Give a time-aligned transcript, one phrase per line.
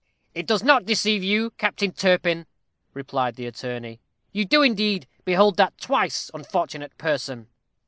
[0.33, 2.47] "It does not deceive you, Captain Turpin,"
[2.95, 3.99] replied the attorney;
[4.31, 7.45] "you do, indeed, behold that twice unfortunate person."